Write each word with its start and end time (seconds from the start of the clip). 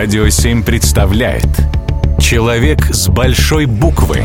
Радио 0.00 0.28
7 0.28 0.62
представляет 0.62 1.48
Человек 2.20 2.84
с 2.94 3.08
большой 3.08 3.66
буквы 3.66 4.22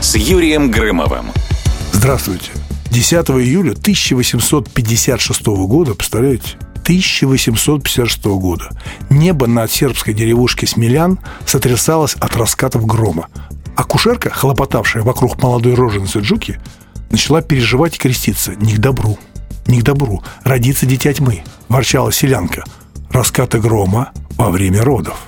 с 0.00 0.14
Юрием 0.14 0.70
Грымовым. 0.70 1.32
Здравствуйте. 1.90 2.52
10 2.92 3.14
июля 3.30 3.72
1856 3.72 5.46
года, 5.66 5.94
представляете? 5.96 6.56
1856 6.84 8.24
года 8.24 8.70
небо 9.10 9.48
над 9.48 9.72
сербской 9.72 10.14
деревушкой 10.14 10.68
Смелян 10.68 11.18
сотрясалось 11.44 12.14
от 12.14 12.36
раскатов 12.36 12.86
грома. 12.86 13.26
А 13.74 13.82
кушерка, 13.82 14.30
хлопотавшая 14.30 15.02
вокруг 15.02 15.42
молодой 15.42 15.74
роженицы 15.74 16.20
Джуки, 16.20 16.60
начала 17.10 17.42
переживать 17.42 17.96
и 17.96 17.98
креститься. 17.98 18.54
Не 18.54 18.74
к 18.74 18.78
добру, 18.78 19.18
не 19.66 19.80
к 19.80 19.82
добру. 19.82 20.22
Родится 20.44 20.86
дитя 20.86 21.12
тьмы, 21.12 21.42
ворчала 21.68 22.12
селянка. 22.12 22.62
Раскаты 23.10 23.58
грома 23.58 24.12
во 24.40 24.48
время 24.48 24.82
родов. 24.82 25.18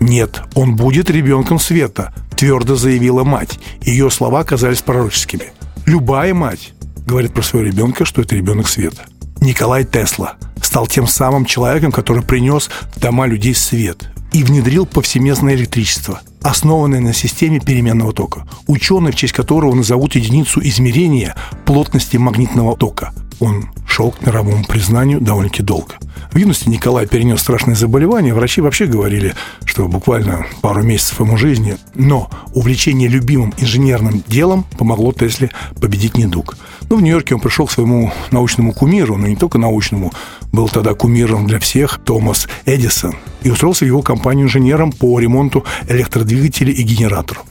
Нет, 0.00 0.42
он 0.54 0.74
будет 0.74 1.08
ребенком 1.08 1.60
света, 1.60 2.12
твердо 2.36 2.74
заявила 2.74 3.22
мать. 3.22 3.60
Ее 3.80 4.10
слова 4.10 4.42
казались 4.42 4.82
пророческими. 4.82 5.52
Любая 5.86 6.34
мать 6.34 6.72
говорит 7.06 7.32
про 7.32 7.42
своего 7.42 7.68
ребенка, 7.68 8.04
что 8.04 8.22
это 8.22 8.34
ребенок 8.34 8.66
света. 8.66 9.04
Николай 9.40 9.84
Тесла 9.84 10.34
стал 10.60 10.88
тем 10.88 11.06
самым 11.06 11.44
человеком, 11.44 11.92
который 11.92 12.24
принес 12.24 12.68
в 12.96 12.98
дома 12.98 13.26
людей 13.26 13.54
свет 13.54 14.10
и 14.32 14.42
внедрил 14.42 14.84
повсеместное 14.84 15.54
электричество, 15.54 16.20
основанное 16.42 16.98
на 16.98 17.14
системе 17.14 17.60
переменного 17.60 18.12
тока. 18.12 18.48
Ученый, 18.66 19.12
в 19.12 19.14
честь 19.14 19.32
которого 19.32 19.76
назовут 19.76 20.16
единицу 20.16 20.60
измерения 20.60 21.36
плотности 21.66 22.16
магнитного 22.16 22.76
тока. 22.76 23.12
Он 23.38 23.70
шел 23.96 24.10
к 24.10 24.26
мировому 24.26 24.62
признанию 24.62 25.22
довольно-таки 25.22 25.62
долго. 25.62 25.94
В 26.30 26.36
юности 26.36 26.68
Николай 26.68 27.06
перенес 27.06 27.40
страшное 27.40 27.74
заболевание. 27.74 28.34
Врачи 28.34 28.60
вообще 28.60 28.84
говорили, 28.84 29.34
что 29.64 29.88
буквально 29.88 30.44
пару 30.60 30.82
месяцев 30.82 31.20
ему 31.20 31.38
жизни. 31.38 31.78
Но 31.94 32.28
увлечение 32.52 33.08
любимым 33.08 33.54
инженерным 33.56 34.22
делом 34.28 34.66
помогло 34.76 35.14
Тесле 35.14 35.50
победить 35.80 36.18
недуг. 36.18 36.58
Ну, 36.90 36.96
в 36.96 37.00
Нью-Йорке 37.00 37.36
он 37.36 37.40
пришел 37.40 37.66
к 37.66 37.70
своему 37.70 38.12
научному 38.32 38.74
кумиру, 38.74 39.16
но 39.16 39.28
не 39.28 39.36
только 39.36 39.56
научному, 39.56 40.12
был 40.52 40.68
тогда 40.68 40.92
кумиром 40.92 41.46
для 41.46 41.58
всех, 41.58 41.98
Томас 42.04 42.48
Эдисон, 42.66 43.14
и 43.40 43.50
устроился 43.50 43.86
в 43.86 43.88
его 43.88 44.02
компанию 44.02 44.44
инженером 44.44 44.92
по 44.92 45.18
ремонту 45.18 45.64
электродвигателей 45.88 46.74
и 46.74 46.82
генераторов. 46.82 47.44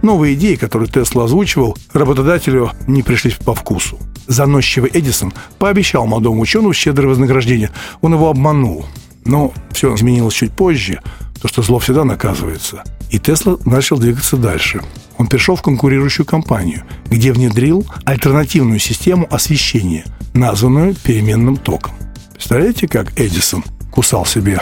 Новые 0.00 0.32
идеи, 0.32 0.54
которые 0.54 0.88
Тесла 0.88 1.24
озвучивал, 1.24 1.76
работодателю 1.92 2.70
не 2.86 3.02
пришлись 3.02 3.34
по 3.34 3.54
вкусу 3.54 3.98
заносчивый 4.30 4.90
Эдисон 4.94 5.32
пообещал 5.58 6.06
молодому 6.06 6.40
ученому 6.40 6.72
щедрое 6.72 7.08
вознаграждение. 7.08 7.70
Он 8.00 8.14
его 8.14 8.30
обманул. 8.30 8.86
Но 9.24 9.52
все 9.72 9.94
изменилось 9.94 10.34
чуть 10.34 10.52
позже, 10.52 11.00
то 11.42 11.48
что 11.48 11.62
зло 11.62 11.78
всегда 11.78 12.04
наказывается. 12.04 12.84
И 13.10 13.18
Тесла 13.18 13.58
начал 13.64 13.98
двигаться 13.98 14.36
дальше. 14.36 14.82
Он 15.18 15.26
перешел 15.26 15.56
в 15.56 15.62
конкурирующую 15.62 16.24
компанию, 16.24 16.84
где 17.06 17.32
внедрил 17.32 17.84
альтернативную 18.04 18.78
систему 18.78 19.26
освещения, 19.30 20.04
названную 20.32 20.94
переменным 20.94 21.56
током. 21.56 21.92
Представляете, 22.32 22.88
как 22.88 23.18
Эдисон 23.18 23.64
кусал 23.90 24.24
себе 24.24 24.60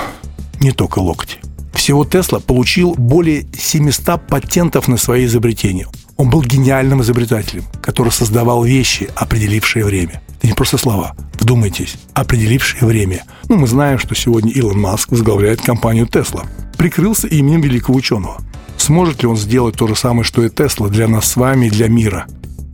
не 0.61 0.73
только 0.73 0.99
локти? 0.99 1.39
Всего 1.75 2.05
Тесла 2.05 2.41
получил 2.41 2.95
более 2.95 3.47
700 3.57 4.27
патентов 4.27 4.89
на 4.89 4.97
свои 4.97 5.27
изобретения. 5.27 5.87
Он 6.19 6.31
был 6.31 6.43
гениальным 6.43 7.01
изобретателем, 7.01 7.65
который 7.81 8.11
создавал 8.11 8.65
вещи, 8.65 9.09
определившие 9.15 9.85
время. 9.85 10.21
Это 10.39 10.49
не 10.49 10.53
просто 10.53 10.77
слова. 10.77 11.15
Вдумайтесь, 11.39 11.95
определившие 12.13 12.85
время. 12.85 13.23
Ну, 13.49 13.57
мы 13.57 13.69
знаем, 13.69 14.01
что 14.01 14.17
сегодня 14.17 14.51
Илон 14.51 14.81
Маск 14.81 15.13
возглавляет 15.13 15.63
компанию 15.63 16.09
Тесла. 16.09 16.43
Прикрылся 16.77 17.29
именем 17.29 17.61
великого 17.61 17.97
ученого. 17.97 18.43
Сможет 18.79 19.23
ли 19.23 19.29
он 19.29 19.37
сделать 19.37 19.77
то 19.77 19.87
же 19.87 19.95
самое, 19.95 20.25
что 20.25 20.45
и 20.45 20.51
Тесла 20.51 20.89
для 20.89 21.07
нас 21.07 21.25
с 21.25 21.37
вами 21.37 21.67
и 21.67 21.71
для 21.71 21.87
мира? 21.87 22.27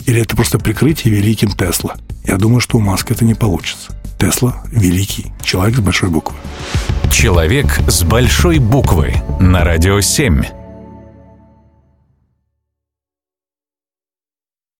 Или 0.06 0.22
это 0.22 0.34
просто 0.34 0.58
прикрытие 0.58 1.12
великим 1.14 1.50
Тесла? 1.50 1.96
Я 2.26 2.38
думаю, 2.38 2.60
что 2.60 2.78
у 2.78 2.80
Маска 2.80 3.12
это 3.12 3.26
не 3.26 3.34
получится. 3.34 3.92
Тесла– 4.18 4.62
великий 4.72 5.26
человек 5.42 5.76
с 5.76 5.80
большой 5.80 6.08
буквы. 6.08 6.34
Человек 7.12 7.78
с 7.88 8.02
большой 8.04 8.58
буквы 8.58 9.16
на 9.38 9.64
радио 9.64 10.00
7. 10.00 10.63